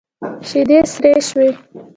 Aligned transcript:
شيدې 0.47 0.79
سرې 0.93 1.13
شوې. 1.27 1.49